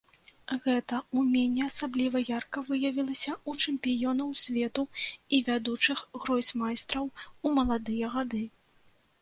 [0.61, 4.87] Гэта ўменне асабліва ярка выявілася ў чэмпіёнаў свету
[5.37, 7.05] і вядучых гросмайстраў
[7.45, 8.43] у маладыя гады.